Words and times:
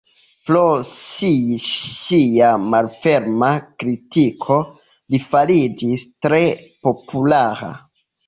Pro 0.49 0.61
sia 0.91 2.47
malferma 2.73 3.51
kritiko 3.83 4.57
li 5.13 5.21
fariĝis 5.35 6.07
tre 6.27 6.43
populara. 6.89 7.71